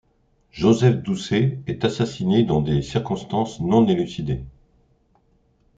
Joseph 0.51 1.03
Doucé 1.03 1.59
est 1.67 1.85
assassiné 1.85 2.43
dans 2.43 2.63
des 2.63 2.81
circonstances 2.81 3.59
non 3.59 3.87
élucidées. 3.87 4.41